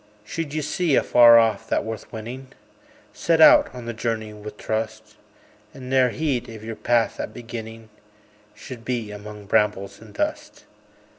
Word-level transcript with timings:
Should 0.25 0.55
ye 0.55 0.63
see, 0.63 0.95
afar 0.95 1.37
off, 1.37 1.69
that 1.69 1.83
worth 1.83 2.11
winning, 2.11 2.47
Set 3.13 3.39
out 3.39 3.69
on 3.71 3.85
the 3.85 3.93
journey 3.93 4.33
with 4.33 4.57
trust; 4.57 5.15
And 5.75 5.91
ne'er 5.91 6.09
heed 6.09 6.49
if 6.49 6.63
your 6.63 6.75
path 6.75 7.19
at 7.19 7.35
beginning 7.35 7.89
Should 8.55 8.83
be 8.83 9.11
among 9.11 9.45
brambles 9.45 10.01
and 10.01 10.11
dust. 10.11 10.65